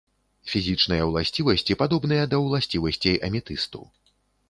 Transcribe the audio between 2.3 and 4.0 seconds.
да ўласцівасцей аметысту.